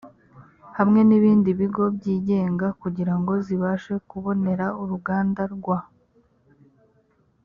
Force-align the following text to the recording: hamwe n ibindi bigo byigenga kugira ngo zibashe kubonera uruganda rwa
hamwe 0.77 0.99
n 1.07 1.11
ibindi 1.17 1.49
bigo 1.59 1.83
byigenga 1.97 2.67
kugira 2.81 3.13
ngo 3.19 3.33
zibashe 3.45 3.93
kubonera 4.09 4.65
uruganda 4.81 5.41
rwa 5.55 5.79